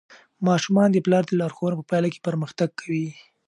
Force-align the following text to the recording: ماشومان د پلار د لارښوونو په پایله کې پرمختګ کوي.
ماشومان 0.47 0.89
د 0.91 0.97
پلار 1.05 1.23
د 1.27 1.31
لارښوونو 1.41 1.77
په 1.79 1.85
پایله 1.89 2.07
کې 2.13 2.25
پرمختګ 2.27 2.69
کوي. 2.79 3.07